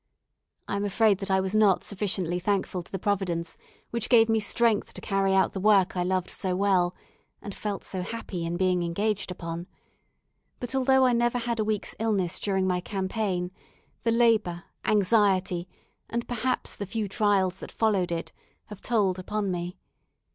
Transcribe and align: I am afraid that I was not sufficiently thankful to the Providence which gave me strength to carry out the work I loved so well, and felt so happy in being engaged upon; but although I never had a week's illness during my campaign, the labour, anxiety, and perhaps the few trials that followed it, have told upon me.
I 0.67 0.77
am 0.77 0.83
afraid 0.83 1.19
that 1.19 1.29
I 1.29 1.39
was 1.39 1.53
not 1.53 1.83
sufficiently 1.83 2.39
thankful 2.39 2.81
to 2.81 2.91
the 2.91 2.97
Providence 2.97 3.55
which 3.91 4.09
gave 4.09 4.29
me 4.29 4.39
strength 4.39 4.95
to 4.95 4.99
carry 4.99 5.35
out 5.35 5.53
the 5.53 5.59
work 5.59 5.95
I 5.95 6.01
loved 6.01 6.31
so 6.31 6.55
well, 6.55 6.95
and 7.39 7.53
felt 7.53 7.83
so 7.83 8.01
happy 8.01 8.43
in 8.43 8.57
being 8.57 8.81
engaged 8.81 9.29
upon; 9.29 9.67
but 10.59 10.73
although 10.73 11.05
I 11.05 11.13
never 11.13 11.37
had 11.37 11.59
a 11.59 11.63
week's 11.63 11.95
illness 11.99 12.39
during 12.39 12.65
my 12.65 12.79
campaign, 12.79 13.51
the 14.01 14.09
labour, 14.09 14.63
anxiety, 14.85 15.69
and 16.09 16.27
perhaps 16.27 16.75
the 16.75 16.87
few 16.87 17.07
trials 17.07 17.59
that 17.59 17.71
followed 17.71 18.11
it, 18.11 18.31
have 18.69 18.81
told 18.81 19.19
upon 19.19 19.51
me. 19.51 19.77